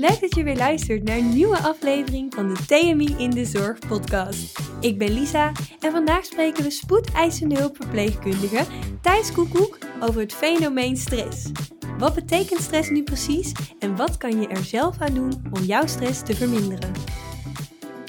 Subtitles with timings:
[0.00, 3.78] Leuk dat je weer luistert naar een nieuwe aflevering van de TMI in de Zorg
[3.78, 4.58] podcast.
[4.80, 8.64] Ik ben Lisa en vandaag spreken we spoedeisende hulpverpleegkundige
[9.02, 11.50] Thijs Koekoek over het fenomeen stress.
[11.98, 15.86] Wat betekent stress nu precies en wat kan je er zelf aan doen om jouw
[15.86, 16.92] stress te verminderen?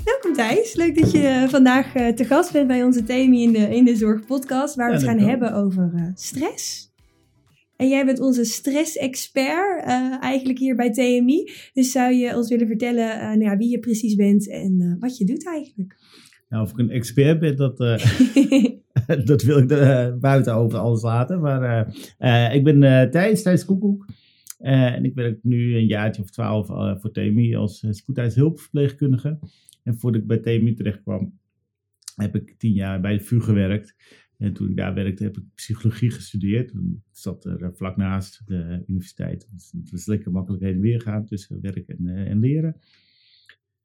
[0.03, 3.51] Welkom Thijs, leuk dat je eh, vandaag eh, te gast bent bij onze TMI in
[3.51, 6.90] de, in de Zorg podcast, waar we het gaan hebben over uh, stress.
[7.81, 11.51] En jij bent onze stress-expert uh, eigenlijk hier bij TMI.
[11.73, 14.93] Dus zou je ons willen vertellen uh, nou ja, wie je precies bent en uh,
[14.99, 15.97] wat je doet eigenlijk?
[16.49, 17.77] Nou, of ik een expert ben, dat,
[19.31, 19.67] dat wil ik
[20.19, 21.39] buiten over alles laten.
[21.39, 21.95] Maar
[22.53, 24.05] ik ben Thijs, Thijs Koekoek.
[24.57, 26.67] en ik werk nu een jaartje of twaalf
[27.01, 29.39] voor TMI als spoedheidshulpverpleegkundige.
[29.83, 31.39] En voordat ik bij TMI terecht kwam,
[32.15, 33.95] heb ik tien jaar bij de VU gewerkt.
[34.41, 36.71] En toen ik daar werkte, heb ik psychologie gestudeerd.
[36.71, 36.79] Ik
[37.11, 39.49] zat er eh, vlak naast de universiteit.
[39.51, 42.75] Dus het was lekker makkelijk heen en weer gaan tussen werk en, uh, en leren.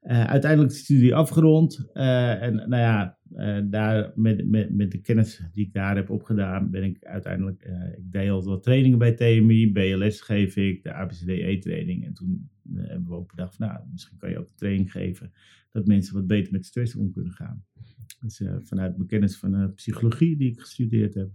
[0.02, 1.90] Uh, uiteindelijk de studie afgerond.
[1.92, 3.18] En nou ja,
[3.64, 7.62] daar met, met, met de kennis die ik daar heb opgedaan, ben ik uiteindelijk.
[7.96, 12.04] ik deed wat trainingen bij TMI, BLS geef ik, de ABCDE-training.
[12.04, 15.32] En toen hebben we ook bedacht, nou, misschien kan je ook training geven
[15.70, 17.64] dat mensen wat beter met stress om kunnen gaan.
[18.20, 21.28] Dus uh, vanuit mijn kennis van uh, psychologie die ik gestudeerd heb,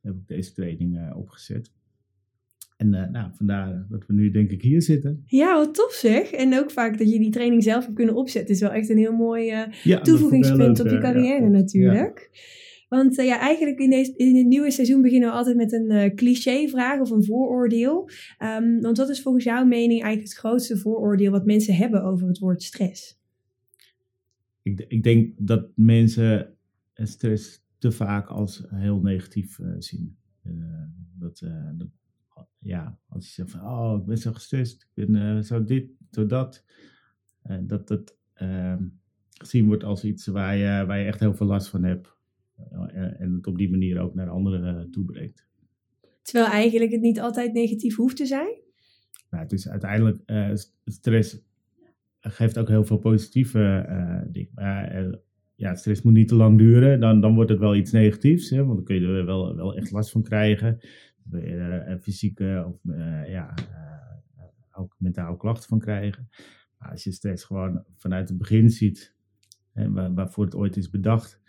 [0.00, 1.70] heb ik deze training uh, opgezet.
[2.76, 5.22] En nou, vandaar dat we nu denk ik hier zitten.
[5.26, 6.30] Ja, wat tof zeg.
[6.30, 8.54] En ook vaak dat je die training zelf hebt kunnen opzetten.
[8.54, 9.44] is wel echt een heel mooi
[9.82, 12.30] ja, toevoegingspunt op je carrière ja, natuurlijk.
[12.32, 12.40] Ja.
[12.88, 17.00] Want ja, eigenlijk in, deze, in het nieuwe seizoen beginnen we altijd met een cliché-vraag
[17.00, 18.08] of een vooroordeel.
[18.38, 22.28] Um, want wat is volgens jouw mening eigenlijk het grootste vooroordeel wat mensen hebben over
[22.28, 23.19] het woord stress?
[24.62, 26.56] Ik, ik denk dat mensen
[26.94, 30.16] stress te vaak als heel negatief uh, zien.
[30.44, 30.84] Uh,
[31.18, 31.88] dat, uh, dat,
[32.58, 36.26] ja, als je zegt van, oh, ik ben zo gestrest, ik ben zo dit, zo
[36.26, 36.64] dat.
[37.60, 38.84] dat dat ehm,
[39.30, 42.16] gezien wordt als iets waar je, waar je echt heel veel last van hebt.
[43.16, 45.48] en het op die manier ook naar anderen toebrengt.
[46.22, 48.58] Terwijl eigenlijk het niet altijd negatief hoeft te zijn?
[49.30, 50.22] Nou, het is uiteindelijk,
[50.84, 51.42] stress
[52.20, 54.50] geeft ook heel veel positieve uh, dingen.
[54.54, 55.10] Maar
[55.54, 58.50] ja, stress moet niet te lang duren, dan, dan wordt het wel iets negatiefs.
[58.50, 60.78] Hè, want dan kun je er wel, wel echt last van krijgen.
[61.32, 62.80] Uh, fysieke of
[63.26, 63.54] ja,
[64.72, 66.28] ook mentale klachten van krijgen.
[66.78, 69.14] Maar als je stress gewoon vanuit het begin ziet,
[69.72, 71.40] hè, waar, waarvoor het ooit is bedacht,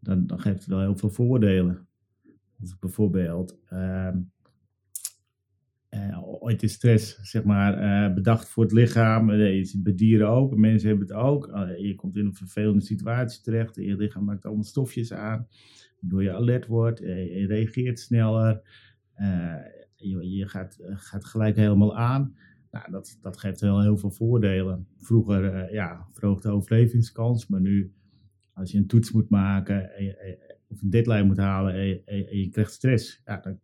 [0.00, 1.86] dan, dan geeft het wel heel veel voordelen.
[2.56, 4.18] Dus bijvoorbeeld ehm,
[6.40, 9.30] ooit is stress zeg maar, uh, bedacht voor het lichaam.
[9.30, 11.46] Uh, je ziet bij dieren ook, mensen hebben het ook.
[11.78, 15.48] je komt in een vervelende situatie terecht je lichaam maakt allemaal stofjes aan.
[16.00, 18.60] Waardoor je alert wordt, je reageert sneller.
[19.96, 22.36] je, je gaat, gaat gelijk helemaal aan.
[22.70, 24.86] Nou, dat, dat geeft wel heel veel voordelen.
[24.98, 27.92] Vroeger ja, verhoogt de overlevingskans, maar nu
[28.52, 29.90] als je een toets moet maken
[30.68, 33.58] of een deadline moet halen en je, je krijgt stress, ja, dan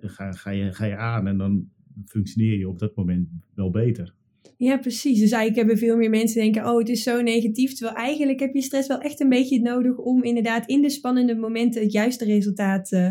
[0.00, 1.68] ga, ga, je, ga je aan en dan
[2.06, 4.14] functioneer je op dat moment wel beter.
[4.58, 5.20] Ja, precies.
[5.20, 7.74] Dus eigenlijk hebben veel meer mensen denken, oh, het is zo negatief.
[7.74, 11.34] Terwijl eigenlijk heb je stress wel echt een beetje nodig om inderdaad in de spannende
[11.34, 13.08] momenten het juiste resultaat uh,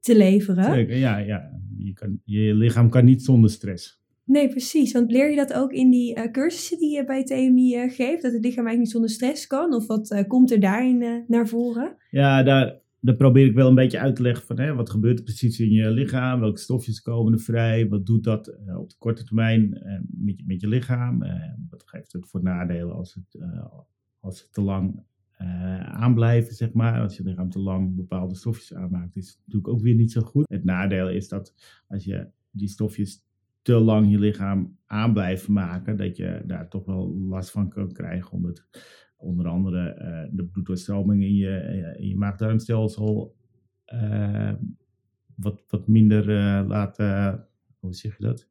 [0.00, 0.74] te leveren.
[0.74, 1.60] Zeker, ja, ja.
[1.78, 4.00] Je, kan, je lichaam kan niet zonder stress.
[4.24, 4.92] Nee, precies.
[4.92, 8.22] Want leer je dat ook in die uh, cursussen die je bij TMI uh, geeft?
[8.22, 9.74] Dat het lichaam eigenlijk niet zonder stress kan?
[9.74, 11.96] Of wat komt er daarin naar voren?
[12.10, 15.18] Ja, daar, dan probeer ik wel een beetje uit te leggen van hè, wat gebeurt
[15.18, 18.90] er precies in je lichaam, welke stofjes komen er vrij, wat doet dat uh, op
[18.90, 21.30] de korte termijn uh, met, je, met je lichaam, uh,
[21.70, 23.42] wat geeft het voor nadelen als het,
[24.20, 25.02] als het te lang
[25.84, 27.00] aanblijven, zeg maar.
[27.00, 30.20] Als je lichaam te lang bepaalde stofjes aanmaakt, is het natuurlijk ook weer niet zo
[30.20, 30.44] goed.
[30.48, 31.54] Het nadeel is dat
[31.88, 33.24] als je die stofjes
[33.62, 38.32] te lang je lichaam aan maken, dat je daar toch wel last van kan krijgen,
[38.32, 38.64] omdat
[39.22, 43.36] onder andere uh, de bloeddoorstroming in je, eh, in je maag-darmstelsel
[43.94, 44.52] uh,
[45.34, 47.44] wat, wat minder uh, laten,
[47.78, 48.50] hoe zeg je dat?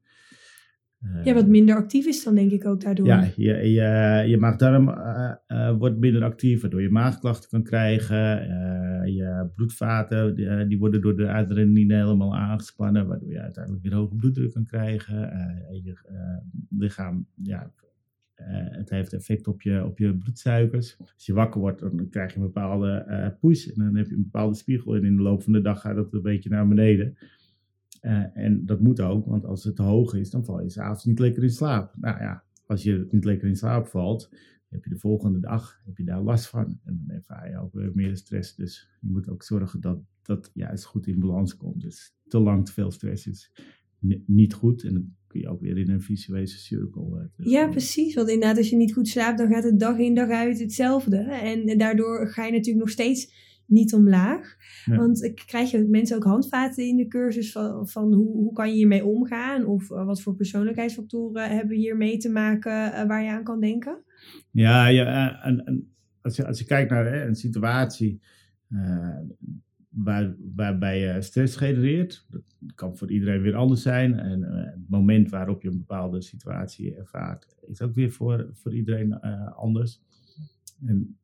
[1.23, 3.05] ja, wat minder actief is dan denk ik ook daardoor.
[3.05, 4.85] Ja, je, je, je maag-darm
[5.77, 8.17] wordt minder actief, waardoor je maagklachten kan krijgen.
[9.13, 14.15] je bloedvaten, die, die, worden door de adrenaline helemaal aangespannen, waardoor je uiteindelijk weer hoge
[14.15, 15.19] bloeddruk kan krijgen.
[15.83, 15.97] je
[16.69, 17.71] lichaam ja,
[18.49, 20.97] het heeft effect op je, op je bloedsuikers.
[20.99, 23.67] Als je wakker wordt, dan krijg je een bepaalde push.
[23.67, 24.95] En dan heb je een bepaalde spiegel.
[24.95, 27.17] En in de loop van de dag gaat dat een beetje naar beneden.
[28.01, 31.05] Uh, en dat moet ook, want als het te hoog is, dan val je s'avonds
[31.05, 31.93] niet lekker in slaap.
[31.99, 34.33] Nou ja, als je niet lekker in slaap valt,
[34.69, 36.79] heb je de volgende dag heb je daar last van.
[36.83, 38.55] En dan ervaar je ook weer meer stress.
[38.55, 41.81] Dus je moet ook zorgen dat dat juist goed in balans komt.
[41.81, 43.51] Dus te lang te veel stress is
[44.25, 44.83] niet goed.
[44.83, 47.29] En dan kun je ook weer in een visuele cirkel.
[47.37, 48.15] ja, precies.
[48.15, 51.17] Want inderdaad, als je niet goed slaapt, dan gaat het dag in dag uit hetzelfde.
[51.17, 54.55] En daardoor ga je natuurlijk nog steeds niet omlaag.
[54.85, 58.75] Want krijg je mensen ook handvaten in de cursus van, van hoe, hoe kan je
[58.75, 59.65] hiermee omgaan?
[59.65, 64.03] Of wat voor persoonlijkheidsfactoren hebben hiermee te maken waar je aan kan denken?
[64.51, 68.21] Ja, ja en, en als, je, als je kijkt naar hè, een situatie
[68.69, 69.17] uh,
[69.91, 72.43] waar, waarbij je stress genereert, dat
[72.75, 74.19] kan voor iedereen weer anders zijn.
[74.19, 78.73] En uh, het moment waarop je een bepaalde situatie ervaart, is ook weer voor, voor
[78.73, 80.01] iedereen uh, anders.
[80.85, 81.15] En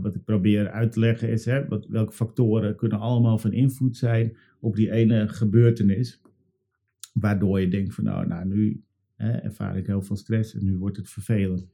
[0.00, 3.96] wat ik probeer uit te leggen is, hè, wat, welke factoren kunnen allemaal van invloed
[3.96, 6.20] zijn op die ene gebeurtenis.
[7.12, 8.82] Waardoor je denkt van nou, nou nu
[9.16, 11.66] hè, ervaar ik heel veel stress en nu wordt het vervelend.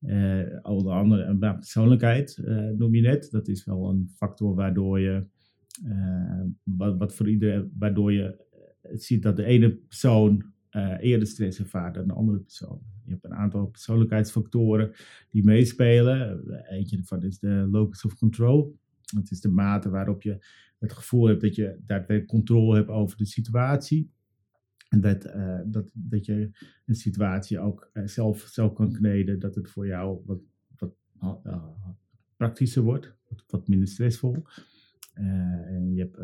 [0.00, 2.42] Uh, onder andere persoonlijkheid
[2.76, 3.28] noem je net.
[3.30, 5.26] Dat is wel een factor waardoor je,
[6.62, 8.44] wat, wat, voor iedereen, waardoor je
[8.82, 10.44] ziet dat de ene persoon
[11.00, 12.80] eerder stress ervaart dan de andere persoon.
[13.04, 14.92] Je hebt een aantal persoonlijkheidsfactoren
[15.30, 16.44] die meespelen.
[16.68, 18.78] Eentje daarvan is de locus of control.
[19.14, 20.44] Dat is de mate waarop je
[20.78, 24.10] het gevoel hebt dat je daadwerkelijk controle hebt over de situatie.
[24.88, 25.22] En dat,
[25.66, 26.50] dat, dat je
[26.86, 30.40] een situatie ook zelf, zelf kan kneden, dat het voor jou wat,
[30.76, 30.94] wat
[32.36, 34.42] praktischer wordt, wat, wat minder stressvol.
[35.66, 36.16] En je hebt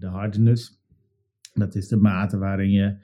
[0.00, 0.82] de hardness,
[1.54, 2.96] dat is de mate waarin je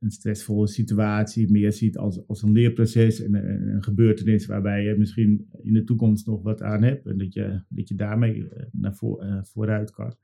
[0.00, 5.48] een stressvolle situatie meer ziet als, als een leerproces en een, gebeurtenis waarbij je misschien
[5.62, 9.40] in de toekomst nog wat aan hebt en dat je, dat je daarmee naar voor,
[9.42, 10.16] vooruit kan.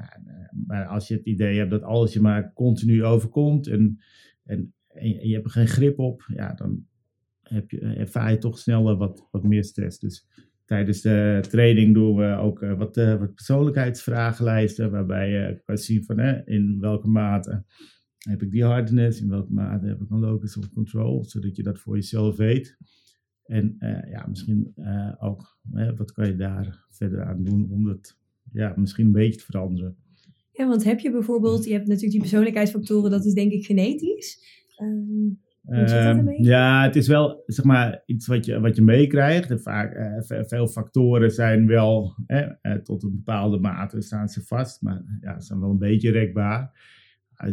[0.00, 0.06] Eh,
[0.66, 3.98] maar als je het idee hebt dat alles je maar continu overkomt en,
[4.42, 6.86] en, en je hebt er geen grip op, ja, dan
[7.42, 9.98] heb je, ervaar je toch sneller wat, wat meer stress.
[9.98, 10.26] Dus
[10.70, 16.04] tijdens de training doen we ook uh, wat, uh, wat persoonlijkheidsvragenlijsten, waarbij je kan zien
[16.04, 17.64] van in welke mate
[18.18, 21.62] heb ik die hardness, in welke mate heb ik een locus of control, zodat je
[21.62, 22.76] dat voor jezelf weet.
[23.44, 23.76] En
[24.10, 24.74] ja, misschien
[25.18, 25.58] ook,
[25.96, 28.18] wat kan je daar verder aan doen om dat
[28.52, 29.96] ja, misschien een beetje te veranderen.
[30.52, 34.38] Ja, want heb je bijvoorbeeld, je hebt natuurlijk die persoonlijkheidsfactoren, dat is denk ik genetisch.
[34.82, 35.40] Um,
[36.38, 39.62] ja, het is wel zeg maar iets wat je, wat je meekrijgt.
[39.62, 45.02] Vaak, uh, veel factoren zijn wel uh, tot een bepaalde mate staan ze vast, maar
[45.20, 46.70] ja, ze zijn wel een beetje rekbaar.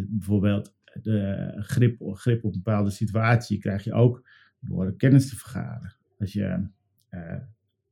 [0.07, 4.29] bijvoorbeeld de grip, grip op een bepaalde situatie krijg je ook
[4.59, 5.95] door kennis te vergaren.
[6.19, 6.67] Als je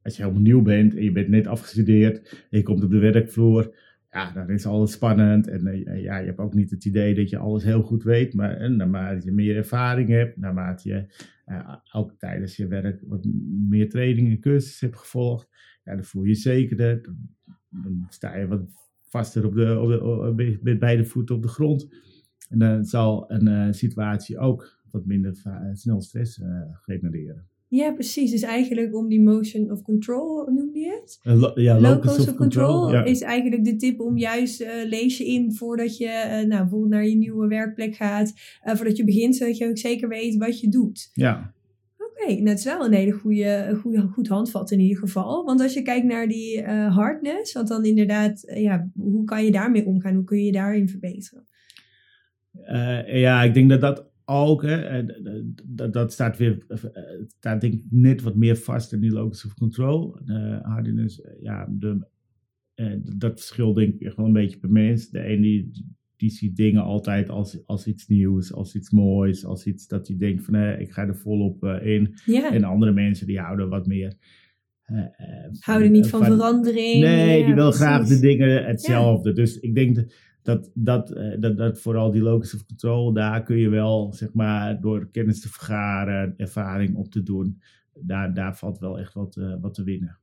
[0.05, 2.97] als je helemaal nieuw bent en je bent net afgestudeerd en je komt op de
[2.97, 3.75] werkvloer,
[4.15, 5.47] ja, dan is alles spannend.
[5.47, 8.33] En uh, ja, je hebt ook niet het idee dat je alles heel goed weet.
[8.33, 11.05] Maar eh, naarmate je meer ervaring hebt, naarmate je
[11.47, 13.25] uh, ook tijdens je werk wat
[13.69, 15.49] meer trainingen en cursussen hebt gevolgd,
[15.83, 17.01] ja, dan voel je je zekerder.
[17.01, 17.17] Dan,
[17.69, 18.61] dan sta je wat
[19.01, 21.89] vaster op de, op de, met beide voeten op de grond.
[22.49, 25.35] En dan zal een situatie ook wat minder
[25.73, 26.41] snel stress
[26.71, 27.47] genereren.
[27.67, 28.31] Ja, precies.
[28.31, 31.19] Dus eigenlijk om die motion of control, noem je het?
[31.55, 35.97] ja, locus, of, control, is eigenlijk de tip om juist, uh, lees je in voordat
[35.97, 38.33] je uh, nou, bijvoorbeeld naar je nieuwe werkplek gaat,
[38.65, 41.09] uh, voordat je begint, zodat je ook zeker weet wat je doet.
[41.13, 41.53] Ja.
[41.97, 45.45] Oké, okay, dat is wel een hele goede, goede, goed handvat in ieder geval.
[45.45, 49.85] Want als je kijkt naar die hardness, want dan inderdaad, ja, hoe kan je daarmee
[49.85, 50.15] omgaan?
[50.15, 51.43] Hoe kun je je daarin verbeteren?
[53.05, 55.05] ja, ik denk dat dat ook, hè,
[55.65, 56.77] dat, dat staat weer, eh,
[57.37, 60.17] staat denk ik net wat meer vast in die locus of control.
[60.25, 62.07] De hardiness, eh, ja, de,
[62.73, 65.09] eh, dat verschilt denk ik wel een beetje per mens.
[65.09, 65.71] De een die,
[66.15, 70.17] die ziet dingen altijd als, als iets nieuws, als iets moois, als iets dat hij
[70.17, 72.13] denkt van hé, ik ga er volop in.
[72.51, 74.17] En andere mensen die houden wat meer.
[74.91, 75.05] Uh,
[75.59, 77.01] houden niet van, verandering.
[77.01, 79.33] Nee, die willen graag de dingen hetzelfde.
[79.33, 80.13] Dus ik denk dat
[80.45, 84.33] dat, dat, eh, dat, dat vooral die locus of control, daar kun je wel, zeg
[84.33, 87.61] maar, door kennis te vergaren, ervaring op te doen,
[87.93, 90.17] daar, daar valt wel echt wat, uh, wat te winnen.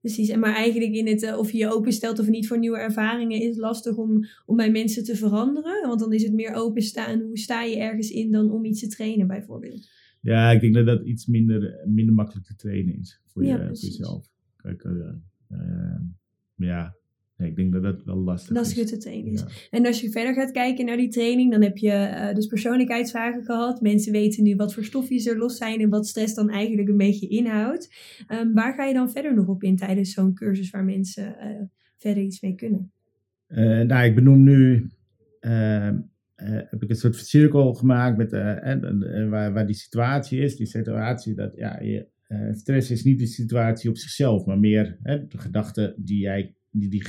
[0.00, 2.78] Precies, en maar eigenlijk in het, uh, of je je openstelt of niet voor nieuwe
[2.78, 5.88] ervaringen, is lastig om, om bij mensen te veranderen.
[5.88, 8.88] Want dan is het meer openstaan, hoe sta je ergens in dan om iets te
[8.88, 9.88] trainen bijvoorbeeld.
[10.20, 13.76] Ja, ik denk dat dat iets minder, minder makkelijk te trainen is voor, je, voor
[13.76, 14.26] jezelf.
[14.56, 14.88] Kijk,
[16.56, 16.94] ja,
[17.46, 18.74] ik denk dat dat wel lastig dat is.
[18.74, 19.68] Dat is te trainen is.
[19.70, 23.44] En als je verder gaat kijken naar die training, dan heb je uh, dus persoonlijkheidsvragen
[23.44, 23.80] gehad.
[23.80, 26.96] Mensen weten nu wat voor stofjes er los zijn en wat stress dan eigenlijk een
[26.96, 27.94] beetje inhoudt.
[28.28, 31.62] Um, waar ga je dan verder nog op in tijdens zo'n cursus waar mensen uh,
[31.98, 32.92] verder iets mee kunnen?
[33.48, 34.90] Uh, nou, ik benoem nu,
[35.40, 35.98] ehm,
[36.36, 38.30] heb ik een soort cirkel gemaakt met,
[39.28, 40.56] waar, waar die situatie is.
[40.56, 42.06] Die situatie dat, ja, je,
[42.52, 47.02] stress is niet de situatie op zichzelf, maar meer de gedachten die jij die, die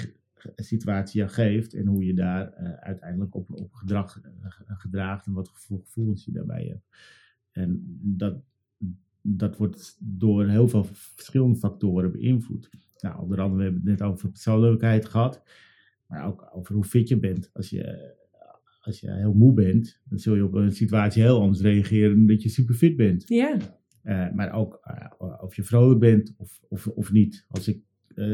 [0.55, 4.21] situatie je geeft en hoe je daar uiteindelijk op, op gedrag
[4.67, 6.87] gedraagt en wat gevoelens je daarbij hebt.
[7.51, 8.41] En dat,
[9.21, 12.69] dat wordt door heel veel verschillende factoren beïnvloed.
[12.99, 15.43] Nou, onder andere, we hebben het net over persoonlijkheid gehad,
[16.07, 17.49] maar ook over hoe fit je bent.
[17.53, 18.15] Als je,
[18.81, 22.27] als je heel moe bent, dan zul je op een situatie heel anders reageren dan
[22.27, 23.27] dat je super fit bent.
[23.27, 23.57] Ja.
[24.03, 24.81] Uh, maar ook
[25.21, 27.45] uh, of je vrolijk bent of, of, of niet.
[27.47, 27.83] Als ik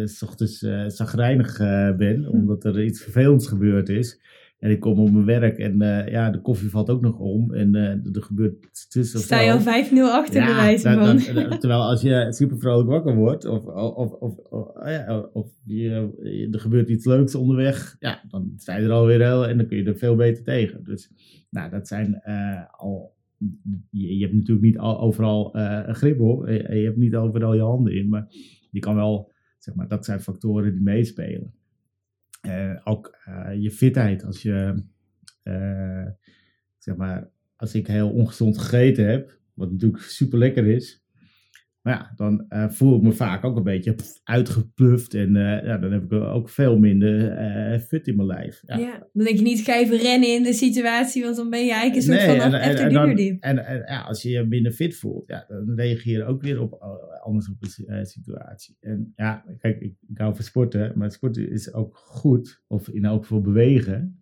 [0.03, 1.57] s ochtends uh, zagrijnig
[1.97, 4.19] ben, omdat er iets vervelends gebeurd is,
[4.59, 7.53] en ik kom op mijn werk en uh, ja, de koffie valt ook nog om.
[7.53, 9.19] En uh, er gebeurt tussen.
[9.19, 9.63] Sta je al 5-0
[9.99, 11.05] achter ja, de wijze van.
[11.05, 15.47] Dan, dan, terwijl als je super vrolijk wakker wordt, of, of, of, of, ja, of
[15.63, 19.67] je, er gebeurt iets leuks onderweg, ja, dan sta je er alweer heel en dan
[19.67, 20.83] kun je er veel beter tegen.
[20.83, 21.11] Dus
[21.49, 23.15] nou, dat zijn uh, al.
[23.89, 27.53] Je, je, hebt natuurlijk niet al, overal een grip op, je, je hebt niet overal
[27.53, 28.27] je handen in, maar
[28.71, 29.31] je kan wel,
[29.67, 31.53] zeg maar, dat zijn factoren die meespelen.
[32.41, 34.23] Uh, ook uh, je fitheid.
[34.23, 34.83] Als je,
[35.43, 36.07] uh,
[36.77, 41.05] zeg maar, als ik heel ongezond gegeten heb, wat natuurlijk super lekker is,
[41.87, 45.13] maar ja, dan uh, voel ik me vaak ook een beetje uitgepluft.
[45.13, 47.39] En uh, ja, dan heb ik ook veel minder
[47.71, 48.61] uh, fit in mijn lijf.
[48.65, 48.77] Ja.
[48.77, 49.07] ja.
[49.13, 51.95] dan denk je niet, ga even rennen in de situatie, want dan ben je eigenlijk
[51.95, 55.27] een soort nee, van en, en, en, en, ja, als je je minder fit voelt,
[55.27, 56.73] ja, dan reageer je ook weer op,
[57.23, 58.77] anders op een situatie.
[58.79, 63.05] En ja, kijk, ik, ik hou van sporten, maar sporten is ook goed, of in
[63.05, 64.21] elk geval bewegen,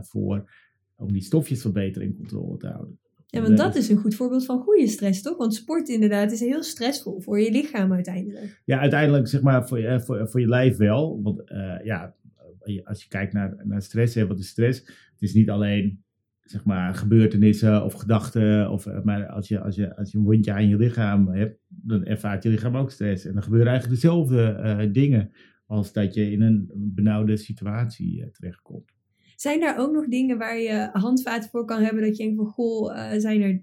[0.00, 0.50] voor,
[0.96, 2.98] om die stofjes wat beter in controle te houden.
[3.30, 5.36] Ja, want dat is een goed voorbeeld van goede stress, toch?
[5.36, 8.62] Want sport inderdaad is heel stressvol voor je lichaam uiteindelijk.
[8.64, 11.22] Ja, uiteindelijk zeg maar voor je, voor, voor je lijf wel.
[11.22, 12.14] Want uh, ja,
[12.84, 14.78] als je kijkt naar, naar stress, hè, wat is stress?
[15.12, 16.02] Het is niet alleen
[16.50, 18.70] zeg maar gebeurtenissen of gedachten.
[18.70, 21.60] Of, eh, maar als je, als, je, als je een wondje aan je lichaam hebt,
[21.68, 23.24] dan ervaart je lichaam ook stress.
[23.24, 25.30] En dan gebeuren eigenlijk dezelfde uh, dingen
[25.66, 28.97] als dat je in een benauwde situatie uh, terechtkomt.
[29.40, 32.46] Zijn er ook nog dingen waar je handvaten voor kan hebben dat je denkt van
[32.46, 33.62] goh, uh, zijn er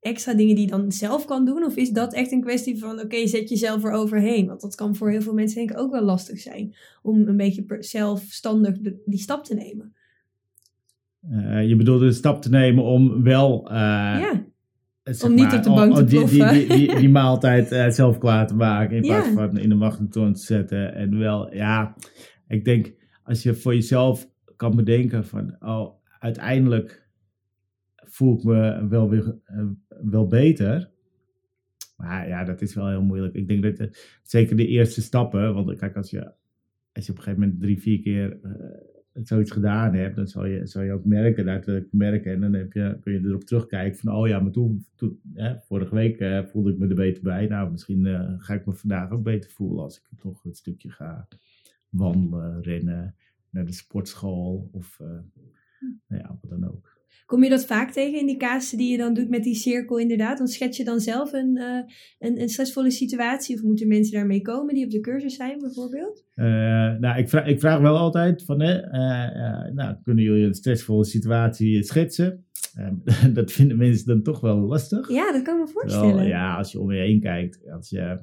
[0.00, 1.64] extra dingen die je dan zelf kan doen?
[1.64, 4.46] Of is dat echt een kwestie van oké, zet jezelf eroverheen?
[4.46, 7.36] Want dat kan voor heel veel mensen denk ik ook wel lastig zijn om een
[7.36, 8.74] beetje zelfstandig
[9.04, 9.94] die stap te nemen.
[11.30, 13.68] Uh, je bedoelt de stap te nemen om wel.
[13.70, 14.44] Uh, ja.
[15.24, 16.52] om niet op de bank te ploffen.
[16.52, 19.74] Die, die, die, die, maaltijd uh, zelf klaar te maken in plaats van in de
[19.74, 20.94] magnetron te zetten.
[20.94, 21.94] En wel, ja,
[22.48, 24.30] ik denk als je voor jezelf
[24.62, 27.08] kan bedenken van, oh, uiteindelijk
[27.96, 29.64] voel ik me wel weer uh,
[30.10, 30.90] wel beter.
[31.96, 33.34] Maar ja, dat is wel heel moeilijk.
[33.34, 36.32] Ik denk dat de, zeker de eerste stappen, want kijk, als je,
[36.92, 40.46] als je op een gegeven moment drie, vier keer uh, zoiets gedaan hebt, dan zal
[40.46, 42.32] je, zal je ook merken, dat merken.
[42.32, 45.20] En dan heb je, kun je erop terugkijken van, oh ja, maar toen, toen
[45.66, 47.46] vorige week voelde ik me er beter bij.
[47.46, 48.06] Nou, misschien
[48.38, 51.28] ga ik me vandaag ook beter voelen als ik toch een stukje ga
[51.88, 53.14] wandelen, rennen
[53.52, 55.08] naar de sportschool of uh,
[56.08, 57.00] nou ja, wat dan ook.
[57.26, 59.98] Kom je dat vaak tegen in die casussen die je dan doet met die cirkel
[59.98, 60.38] inderdaad?
[60.38, 61.80] Dan schets je dan zelf een, uh,
[62.18, 66.24] een, een, stressvolle situatie of moeten mensen daarmee komen die op de cursus zijn bijvoorbeeld?
[66.34, 66.44] Uh,
[66.98, 68.80] nou, ik vraag, ik vraag wel altijd van, hè,
[69.72, 72.44] nou, kunnen jullie een stressvolle situatie schetsen?
[72.74, 72.94] Ehm,
[73.38, 75.08] dat vinden mensen dan toch wel lastig.
[75.08, 76.16] Ja, dat kan me voorstellen.
[76.16, 78.18] Wel, ja, als je om je heen kijkt, als je,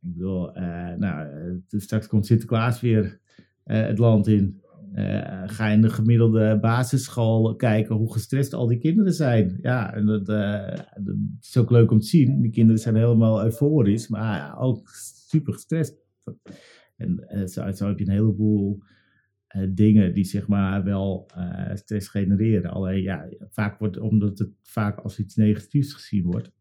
[0.00, 0.52] ik bedoel,
[0.96, 1.28] nou,
[1.68, 3.27] straks komt Sinterklaas weer eh,
[3.76, 4.60] het land in.
[4.94, 9.58] Uh, ga in de gemiddelde basisschool kijken hoe gestrest al die kinderen zijn.
[9.62, 12.40] Ja, en dat, dat, is ook leuk om te zien.
[12.40, 14.88] Die kinderen zijn helemaal euforisch, maar ook
[15.20, 15.96] super gestrest.
[16.96, 18.82] En uh, zo, zo, heb je een heleboel
[19.68, 21.30] dingen die zeg maar wel
[21.74, 22.70] stress genereren.
[22.70, 26.52] Alleen ja, vaak wordt, omdat het vaak als iets negatiefs gezien wordt,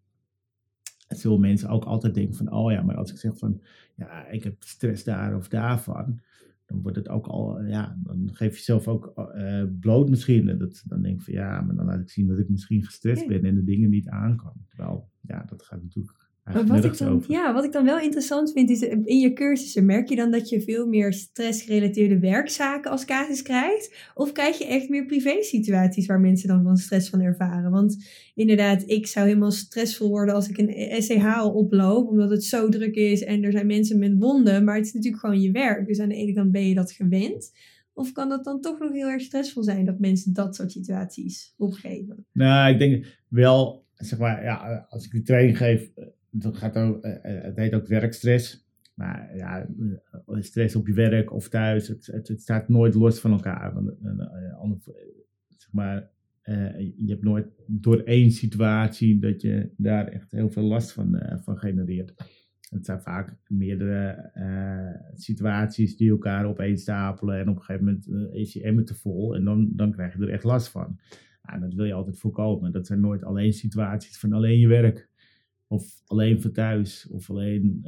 [1.08, 3.62] zullen mensen ook altijd denken van, oh ja, maar als ik zeg van,
[3.96, 6.22] ja, ik heb stress daar of daarvan,
[6.68, 10.50] dan wordt het ook al, ja, dan geef je zelf ook uh, bloot misschien.
[10.50, 12.84] En dat, dan denk ik van ja, maar dan laat ik zien dat ik misschien
[12.84, 14.54] gestrest ben en de dingen niet aan kan.
[14.68, 18.70] Terwijl, ja, dat gaat natuurlijk wat ik dan, ja, wat ik dan wel interessant vind,
[18.70, 23.42] is in je cursussen merk je dan dat je veel meer stressgerelateerde werkzaken als casus
[23.42, 24.12] krijgt?
[24.14, 27.72] Of krijg je echt meer privé-situaties waar mensen dan van stress van ervaren?
[27.72, 32.70] Want inderdaad, ik zou helemaal stressvol worden als ik een SCH oploop, omdat het zo
[32.70, 35.88] druk is en er zijn mensen met wonden, maar het is natuurlijk gewoon je werk.
[35.88, 37.52] Dus aan de ene kant ben je dat gewend.
[37.94, 41.54] Of kan dat dan toch nog heel erg stressvol zijn dat mensen dat soort situaties
[41.58, 42.26] opgeven?
[42.32, 45.90] Nou, ik denk wel, zeg maar, ja, als ik die training geef,
[46.32, 48.66] dat gaat ook, eh, eh, het heet ook werkstress.
[48.94, 49.68] Maar ja,
[50.26, 53.74] eh, stress op je werk of thuis, het, het, staat nooit los van elkaar.
[53.74, 54.84] Want,
[55.58, 56.10] zeg maar,
[56.96, 61.58] je hebt nooit door één situatie dat je daar echt heel veel last van, van
[61.58, 62.14] genereert.
[62.70, 64.32] het zijn vaak meerdere
[65.14, 67.40] situaties die elkaar opeens stapelen.
[67.40, 70.22] En op een gegeven moment is je emmer te vol en dan, dan krijg je
[70.22, 71.00] er echt last van.
[71.42, 72.72] En dat wil je altijd voorkomen.
[72.72, 75.10] Dat zijn nooit alleen situaties van alleen je werk.
[75.68, 77.08] Of alleen van thuis.
[77.12, 77.86] Of alleen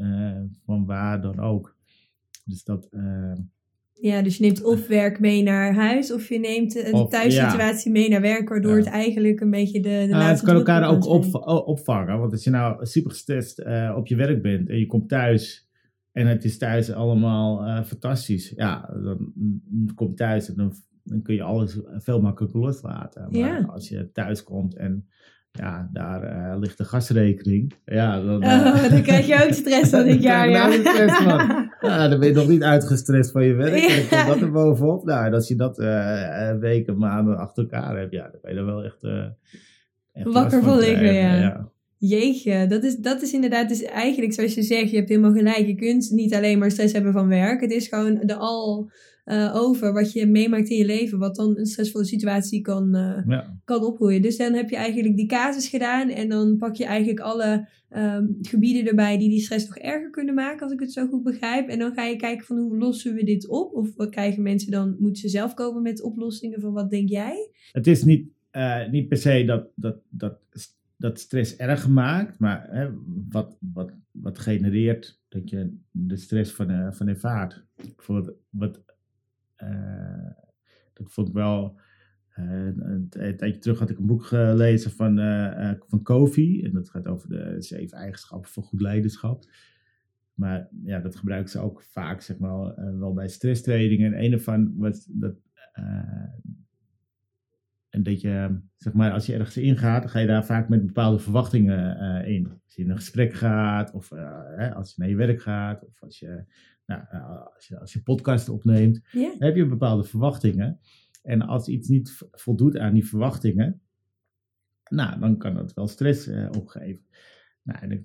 [0.66, 1.78] van waar dan ook.
[2.46, 2.90] Dus dat,
[3.94, 8.10] ja, dus je neemt of werk mee naar huis of je neemt een thuissituatie mee
[8.10, 11.26] naar werk, waardoor het eigenlijk een beetje de, de uh, Het kan elkaar ook op,
[11.66, 13.60] opvangen, want als je nou super gestrest
[13.96, 15.70] op je werk bent en je komt thuis
[16.12, 19.32] en het is thuis allemaal fantastisch, ja, dan,
[19.66, 23.28] dan kom je thuis en dan, dan kun je alles veel makkelijker loslaten.
[23.32, 23.62] Maar ja.
[23.62, 25.08] als je thuis komt en
[25.52, 27.74] ja, daar uh, ligt de gasrekening.
[27.86, 30.50] Ja, dan, uh, dan krijg je ook stress van dit jaar.
[30.50, 30.68] Ja.
[31.82, 33.78] ja, dan ben je nog niet uitgestrest van je werk.
[33.78, 33.88] Ja.
[33.88, 35.06] En dan komt dat er bovenop.
[35.06, 38.60] Nou, en als je dat uh, weken, maanden achter elkaar hebt, ja, dan ben je
[38.60, 39.04] er wel echt,
[40.14, 41.14] echt wakker van liggen.
[41.14, 41.36] Ja.
[41.36, 41.70] ja.
[41.98, 45.66] Jeetje, dat is, dat is inderdaad, dus eigenlijk zoals je zegt, je hebt helemaal gelijk.
[45.66, 47.62] Je kunt niet alleen maar stress hebben van werk.
[47.62, 48.92] Het is gewoon de al
[49.30, 53.40] uh, over wat je meemaakt in je leven, wat dan een stressvolle situatie kan, uh,
[53.64, 54.22] kan opgroeien.
[54.22, 58.38] Dus dan heb je eigenlijk die casus gedaan en dan pak je eigenlijk alle um,
[58.42, 61.68] gebieden erbij die die stress nog erger kunnen maken, als ik het zo goed begrijp.
[61.68, 63.74] En dan ga je kijken van hoe lossen we dit op?
[63.74, 67.50] Of wat krijgen mensen dan, moeten ze zelf komen met oplossingen van wat denk jij?
[67.72, 70.40] Het is niet, uh, niet per se dat, dat, dat,
[70.98, 72.90] dat stress erg maakt, maar hè,
[73.30, 77.64] wat, wat, wat genereert dat je de stress van, van ervaart.
[77.96, 78.89] Bijvoorbeeld wat eh,
[80.94, 81.80] dat vond ik wel.
[82.40, 86.64] Uh, een, tijdje terug had ik een boek gelezen van, uh, van Kofi.
[86.64, 89.46] En dat gaat over de zeven eigenschappen van goed leiderschap.
[90.34, 94.14] Maar ja, dat gebruiken ze ook vaak, zeg maar, wel bij stresstrainingen.
[94.14, 95.36] En een ervan was dat.
[97.90, 100.86] en dat je, zeg maar, als je ergens ingaat, dan ga je daar vaak met
[100.86, 102.52] bepaalde verwachtingen in.
[102.66, 104.12] Als je in een gesprek gaat, of
[104.74, 106.44] als je naar je werk gaat, of als je
[106.90, 109.02] nou, eh, als, je, als je podcast opneemt,
[109.40, 110.80] heb je bepaalde verwachtingen.
[111.24, 113.82] En als iets niet voldoet aan die verwachtingen,
[114.90, 117.06] nou, dan kan dat wel stress uh, opgeven.
[117.64, 118.04] Nou, en ik,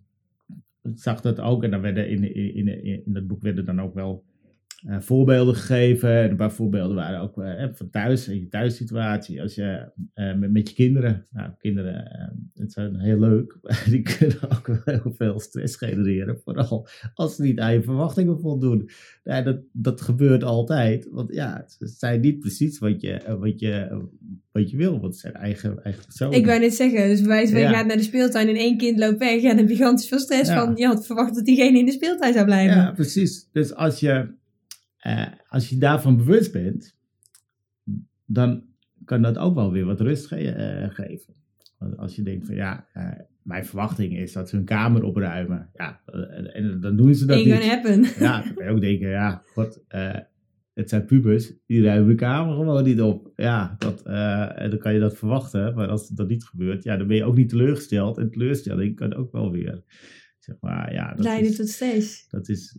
[0.95, 3.95] zag dat ook, en dan werden in, in, in, in dat boek werden dan ook
[3.95, 4.25] wel
[4.89, 6.11] uh, voorbeelden gegeven.
[6.11, 9.43] En een paar voorbeelden waren ook uh, van thuis, in je thuissituatie.
[9.43, 12.11] Als je uh, met, met je kinderen, nou, kinderen,
[12.55, 13.59] het zijn heel leuk,
[13.91, 16.41] die kunnen ook heel veel stress genereren.
[16.45, 18.91] Vooral als ze niet aan je verwachtingen voldoen.
[19.23, 24.07] Ja, dat, dat gebeurt altijd, want ja, het zijn niet precies wat je, wat je,
[24.53, 26.39] wat je wil, want het zijn eigen, eigen personen.
[26.39, 27.71] Ik wou net zeggen, dus wij ja.
[27.71, 29.43] gaat naar de speeltuin en één kind loopt weg.
[29.43, 31.93] Ja, dan heb je gigantisch veel stress van, je had verwacht dat diegene in de
[31.93, 32.77] speeltuin zou blijven.
[32.77, 33.49] Ja, precies.
[33.53, 34.43] Dus als je
[35.07, 36.97] uh, als je daarvan bewust bent,
[38.25, 38.65] dan
[39.05, 41.35] kan dat ook wel weer wat rust ge uh, geven.
[41.97, 43.11] Als je denkt van ja, uh,
[43.43, 45.71] mijn verwachting is dat ze hun kamer opruimen.
[45.75, 46.01] Ja,
[46.53, 47.69] en dan doen ze dat Ain't niet.
[47.69, 48.05] happen.
[48.25, 49.81] Ja, dan kan je ook denken, ja, god,
[50.75, 53.33] het zijn pubers, die ruimen hun kamer gewoon niet op.
[53.37, 54.03] Ja, dat,
[54.71, 57.37] dan kan je dat verwachten, maar als dat niet gebeurt, ja, dan ben je ook
[57.37, 58.19] niet teleurgesteld.
[58.19, 59.83] En teleurstelling kan ook wel weer
[60.45, 62.29] Zeg maar, ja, dat Leiden is, tot steeds.
[62.29, 62.79] Dat is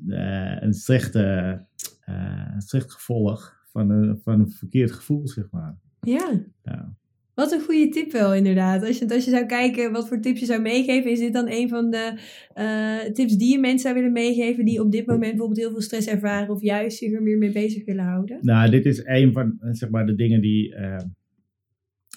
[0.60, 1.66] een slechte,
[2.10, 5.78] uh, slecht gevolg van een, van een verkeerd gevoel, zeg maar.
[6.02, 6.42] Ja.
[6.64, 6.96] ja.
[7.34, 8.84] Wat een goede tip wel, inderdaad.
[8.84, 11.50] Als je, als je zou kijken wat voor tips je zou meegeven, is dit dan
[11.50, 12.20] een van de
[12.56, 15.82] uh, tips die je mensen zou willen meegeven die op dit moment bijvoorbeeld heel veel
[15.82, 18.38] stress ervaren of juist zich er meer mee bezig willen houden?
[18.42, 20.76] Nou, dit is een van zeg maar, de dingen die,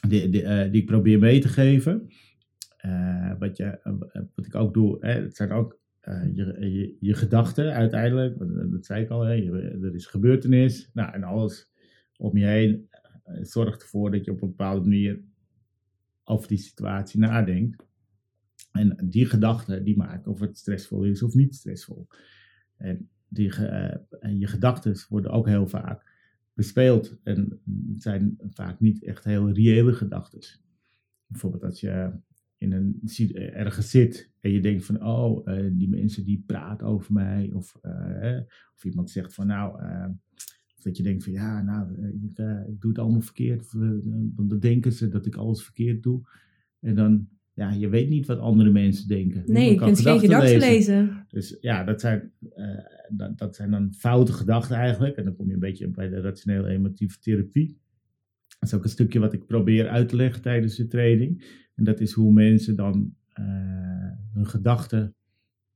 [0.09, 2.09] die, die, die ik probeer mee te geven.
[3.39, 3.93] Wat, je, eh,
[4.35, 8.39] wat ik ook doe, hè, het zijn ook uh, je, je, je, gedachten uiteindelijk.
[8.71, 9.35] Dat zei ik al, hè,
[9.87, 10.91] er is gebeurtenis.
[10.93, 11.71] Nou, en alles
[12.17, 12.89] om je heen
[13.43, 15.21] zorgt ervoor dat je op een bepaalde manier
[16.25, 17.87] over die situatie nadenkt.
[18.73, 22.07] En die gedachten die maken of het stressvol is of niet stressvol.
[22.77, 23.53] En die,
[24.39, 26.13] je gedachten worden ook heel vaak
[26.55, 27.19] bespeeld.
[27.23, 27.61] En
[27.97, 30.41] zijn vaak niet echt heel reële gedachten.
[31.27, 32.13] Bijvoorbeeld als je
[32.59, 33.01] in een,
[33.53, 37.51] ergens zit en je denkt van, oh, uh, die mensen die praten over mij.
[37.55, 38.41] Of, uh,
[38.75, 40.07] of iemand zegt van, nou, uh,
[40.83, 43.73] dat je denkt van, ja, nou, ik, ik doe het allemaal verkeerd.
[44.37, 46.21] Dan denken ze dat ik alles verkeerd doe.
[46.81, 49.43] En dan, ja, je weet niet wat andere mensen denken.
[49.47, 51.25] Nee, je kunt geen gedachten lezen.
[51.29, 52.33] Dus ja, dat zijn,
[53.09, 55.17] dat, dat zijn dan foute gedachten eigenlijk.
[55.17, 57.79] En dan kom je een beetje bij de rationele emotieve therapie.
[58.59, 61.45] Dat is ook een stukje wat ik probeer uit te leggen tijdens de training.
[61.75, 65.15] En dat is hoe mensen dan uh, hun gedachten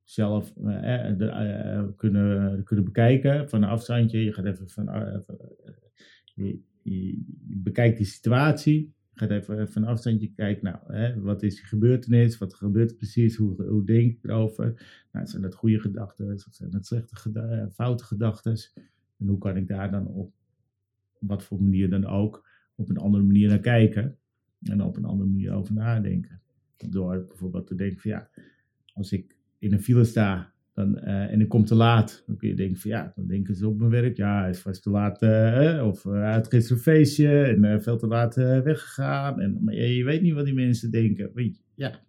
[0.03, 4.25] zelf uh, kunnen, kunnen bekijken van een afstandje.
[4.25, 4.85] Je gaat even van,
[6.35, 10.65] je, je, je, bekijkt die situatie, gaat even, een afstandje kijken.
[10.65, 12.39] Nou, hè, wat is die gebeurtenis?
[12.39, 13.37] Wat gebeurt er precies?
[13.37, 15.03] Hoe, hoe denk ik erover?
[15.13, 16.39] Nou, zijn dat goede gedachten?
[16.51, 17.73] Zijn dat slechte gedachten?
[17.73, 18.57] Foute gedachten?
[19.19, 20.35] En hoe kan ik daar dan op
[21.19, 24.17] wat voor manier dan ook op een andere manier naar kijken?
[24.63, 26.41] En op een andere manier over nadenken.
[26.91, 28.29] Door bijvoorbeeld te denken van ja,
[28.93, 32.49] als ik in een file sta dan, uh, en ik kom te laat, dan kun
[32.49, 34.91] je denken van ja, dan denken ze op mijn werk, ja, hij is vast te
[34.91, 39.41] laat, uh, of uh, gisteren een feestje en veel te laat weggegaan.
[39.41, 41.31] En, maar je, je, weet niet wat die mensen denken.
[41.35, 42.01] Weet je, ja.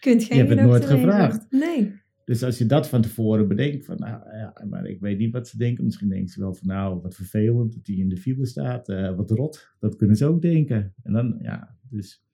[0.00, 1.46] Kunt geen je hebt het nooit gevraagd.
[1.50, 1.97] Nee.
[2.28, 5.48] Dus als je dat van tevoren bedenkt, van nou ja, maar ik weet niet wat
[5.48, 5.84] ze denken.
[5.84, 8.86] Misschien denken ze wel van nou, wat vervelend dat hij in de file staat,
[9.16, 9.74] wat rot.
[9.78, 10.94] Dat kunnen ze ook denken.
[11.02, 12.24] En dan, ja, dus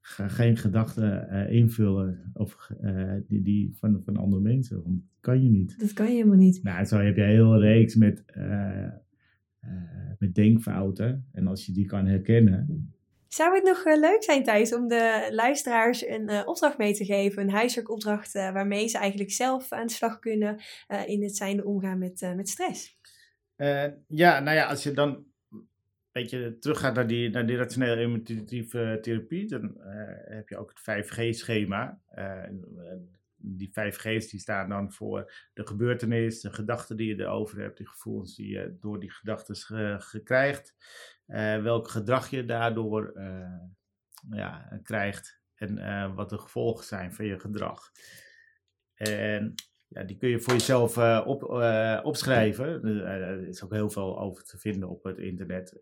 [0.00, 4.82] ga geen gedachten uh, invullen of, uh, die, die van, van andere mensen.
[4.82, 5.78] Want dat kan je niet.
[5.78, 6.62] Dat kan je helemaal niet.
[6.62, 8.24] Nou, zo heb je een hele reeks met,
[10.18, 11.26] met denkfouten.
[11.32, 12.90] En als je die kan herkennen.
[13.36, 17.42] Zou het nog leuk zijn, Thijs, om de luisteraars een opdracht mee te geven?
[17.42, 20.60] Een huiswerkopdracht waarmee ze eigenlijk zelf aan de slag kunnen
[21.06, 22.98] in het zijnde omgaan met, met stress?
[24.06, 25.26] ja, nou ja, als je dan
[26.20, 31.06] beetje teruggaat naar die, naar die rationele emotieve therapie, dan eh, heb je ook het
[31.06, 32.00] 5G-schema.
[32.14, 32.50] Uh, eh,
[33.36, 37.88] die 5G's die staan dan voor de gebeurtenis, de gedachten die je erover hebt, die
[37.88, 39.56] gevoelens die je door die gedachten
[40.24, 40.74] krijgt,
[41.62, 43.12] welk gedrag je daardoor
[44.30, 47.90] ja, krijgt en wat de gevolgen zijn van je gedrag.
[48.94, 49.54] En
[49.88, 52.84] ja, die kun je voor jezelf uh, op, uh, opschrijven.
[52.84, 55.78] Eh, er is ook heel veel over te vinden op het internet.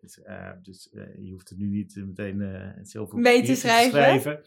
[0.62, 3.90] Dus, je hoeft het nu niet meteen zelf op mee te schrijven.
[3.90, 4.40] te schrijven.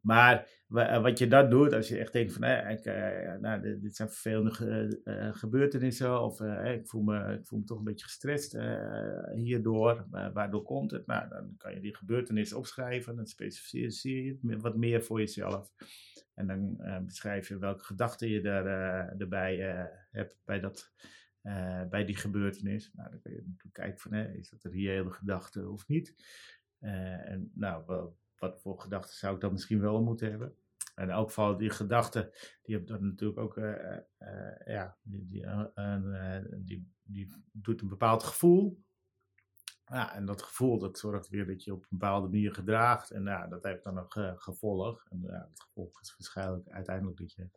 [0.00, 2.84] Maar wat je dat doet, als je echt denkt van, ik,
[3.40, 4.50] nou, dit zijn vervelende
[5.34, 8.58] gebeurtenissen, of ik, voel me, ik voel me toch een beetje gestrest
[9.34, 11.06] hierdoor, waardoor komt het?
[11.06, 15.72] Nou, dan kan je die gebeurtenis opschrijven, dan specificeer je het wat meer voor jezelf.
[16.34, 19.56] En dan beschrijf je welke gedachten je uh, erbij
[20.10, 20.92] hebt bij, dat,
[21.90, 22.90] bij die gebeurtenis.
[22.92, 26.14] Nou, dan kun je natuurlijk kijken van, is dat een reële gedachte of niet?
[26.80, 30.54] en nou, wel, wat voor gedachten zou ik dan misschien wel moeten hebben?
[30.94, 32.30] En elk geval, die gedachten,
[32.62, 33.54] die hebben dan natuurlijk ook,
[34.64, 35.46] ja, die, die,
[36.64, 38.86] die, die doet een bepaald gevoel
[39.88, 43.10] ja, en dat gevoel dat zorgt weer dat je op een bepaalde manier gedraagt.
[43.10, 45.06] En ja, dat heeft dan een gevolg.
[45.08, 47.48] En ja, het gevolg is waarschijnlijk uiteindelijk dat je,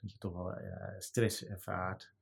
[0.00, 0.58] dat je toch wel
[0.98, 2.12] stress ervaart.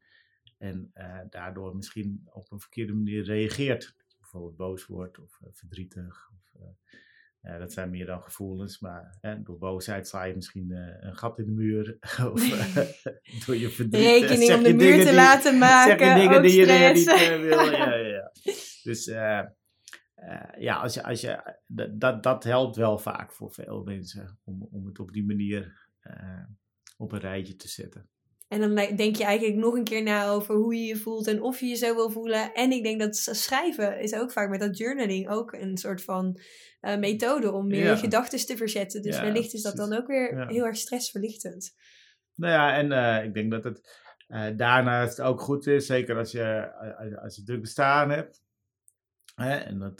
[0.59, 0.93] En
[1.31, 3.95] daardoor misschien op een verkeerde manier reageert.
[3.97, 6.31] Dat je bijvoorbeeld boos wordt of verdrietig.
[6.35, 6.75] Of,
[7.42, 11.38] ja, dat zijn meer dan gevoelens, maar hè, door boosheid sla je misschien een gat
[11.38, 11.96] in de muur.
[12.33, 12.48] of
[13.46, 14.05] door je verdriet.
[14.05, 15.98] Rekening om de muur te laten maken.
[15.98, 17.70] Zeg je dingen die je niet wil.
[17.72, 18.33] Ja, ja, ja.
[18.83, 19.42] Dus uh,
[20.16, 21.59] uh, ja, als je, als je,
[21.92, 26.44] dat, dat helpt wel vaak voor veel mensen om, om het op die manier uh,
[26.96, 28.09] op een rijtje te zetten.
[28.53, 31.43] En dan denk je eigenlijk nog een keer na over hoe je je voelt en
[31.43, 32.53] of je je zo wil voelen.
[32.53, 36.41] En ik denk dat schrijven is ook vaak met dat journaling ook een soort van
[36.81, 39.03] uh, methode om meer je gedachten te verzetten.
[39.03, 40.47] Dus ja, wellicht is dat dan ook weer ja.
[40.47, 41.77] heel erg stressverlichtend.
[42.35, 46.33] Nou ja, en uh, ik denk dat het uh, daarnaast ook goed is, zeker als
[46.33, 46.73] je,
[47.23, 48.43] als je druk bestaan hebt,
[49.35, 49.57] Hè?
[49.57, 49.99] En dat,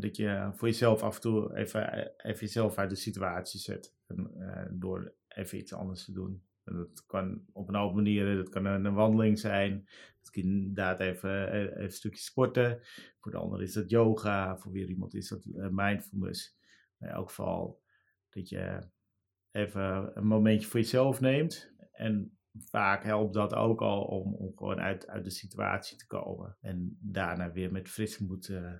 [0.00, 3.94] dat je voor jezelf af en toe even, even jezelf uit de situatie zet.
[4.06, 4.30] En,
[4.70, 6.47] door even iets anders te doen.
[6.76, 8.36] Dat kan op een hoop manieren.
[8.36, 9.88] Dat kan een, wandeling zijn.
[10.20, 12.80] Dat kan inderdaad even, even een stukje sporten.
[13.20, 14.58] Voor de ander is dat yoga.
[14.58, 16.58] Voor weer iemand is dat mindfulness.
[16.98, 17.82] in elk geval
[18.30, 18.88] dat je
[19.50, 21.72] even een momentje voor jezelf neemt.
[21.92, 26.56] En vaak helpt dat ook al om, om gewoon uit, uit de situatie te komen.
[26.60, 28.72] En daarna weer met frisse moed uh,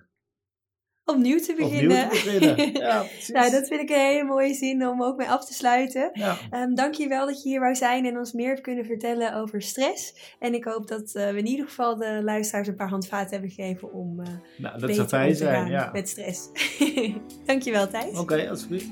[1.09, 2.05] opnieuw te beginnen.
[2.05, 2.67] Opnieuw te beginnen.
[2.89, 6.09] Ja, nou, dat vind ik een hele mooie zin om ook mee af te sluiten.
[6.13, 6.37] Ja.
[6.53, 9.35] Um, Dank je wel dat je hier wou zijn en ons meer hebt kunnen vertellen
[9.35, 10.13] over stress.
[10.39, 13.49] En ik hoop dat uh, we in ieder geval de luisteraars een paar handvaten hebben
[13.49, 15.89] gegeven om uh, nou, dat zou fijn zijn, ja.
[15.93, 16.49] met stress.
[17.45, 18.09] Dank je wel, Thijs.
[18.11, 18.87] Oké, okay, alsjeblieft.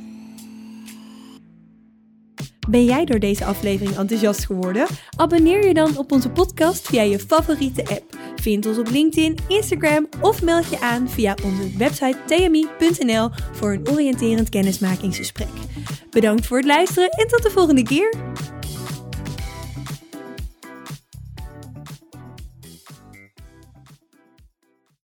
[2.70, 4.88] Ben jij door deze aflevering enthousiast geworden?
[5.18, 8.27] Abonneer je dan op onze podcast via je favoriete app.
[8.48, 13.90] Vind ons op LinkedIn, Instagram of meld je aan via onze website tmi.nl voor een
[13.90, 15.48] oriënterend kennismakingsgesprek.
[16.10, 18.16] Bedankt voor het luisteren en tot de volgende keer!